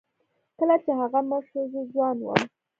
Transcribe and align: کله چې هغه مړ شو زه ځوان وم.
کله 0.57 0.75
چې 0.83 0.91
هغه 0.99 1.19
مړ 1.29 1.41
شو 1.49 1.61
زه 1.73 1.81
ځوان 1.91 2.17
وم. 2.21 2.41